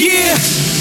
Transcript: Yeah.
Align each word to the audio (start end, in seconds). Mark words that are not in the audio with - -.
Yeah. 0.00 0.79